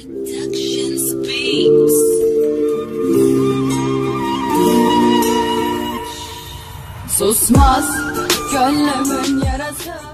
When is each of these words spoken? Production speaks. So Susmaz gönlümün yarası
Production 0.00 0.96
speaks. 0.98 1.96
So 7.18 7.34
Susmaz 7.34 7.84
gönlümün 8.52 9.44
yarası 9.46 9.59